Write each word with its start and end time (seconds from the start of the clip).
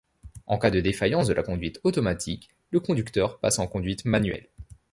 En 0.47 0.57
cas 0.57 0.71
de 0.71 0.81
défaillance 0.81 1.27
de 1.27 1.33
la 1.35 1.43
conduite 1.43 1.79
automatique, 1.83 2.49
le 2.71 2.79
conducteur 2.79 3.37
passe 3.37 3.59
en 3.59 3.67
conduite 3.67 4.03
manuelle. 4.05 4.49